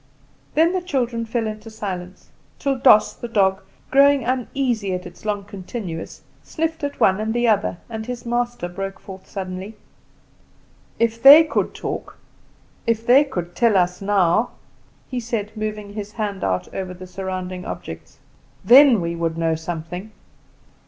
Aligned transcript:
Then 0.55 0.73
the 0.73 0.81
children 0.81 1.27
fell 1.27 1.45
into 1.45 1.69
silence, 1.69 2.29
till 2.57 2.75
Doss, 2.75 3.13
the 3.13 3.27
dog, 3.27 3.61
growing 3.91 4.23
uneasy 4.23 4.95
at 4.95 5.05
its 5.05 5.25
long 5.25 5.43
continuance, 5.43 6.23
sniffed 6.41 6.83
at 6.83 6.99
one 6.99 7.19
and 7.19 7.35
the 7.35 7.47
other, 7.47 7.77
and 7.87 8.03
his 8.03 8.25
master 8.25 8.67
broke 8.67 8.99
forth 8.99 9.29
suddenly: 9.29 9.75
"If 10.97 11.21
they 11.21 11.43
could 11.43 11.75
talk, 11.75 12.17
if 12.87 13.05
they 13.05 13.23
could 13.23 13.55
tell 13.55 13.77
us 13.77 14.01
now!" 14.01 14.53
he 15.07 15.19
said, 15.19 15.55
moving 15.55 15.93
his 15.93 16.13
hand 16.13 16.43
out 16.43 16.73
over 16.73 16.95
the 16.95 17.05
surrounding 17.05 17.63
objects 17.63 18.17
"then 18.65 19.01
we 19.01 19.15
would 19.15 19.37
know 19.37 19.53
something. 19.53 20.11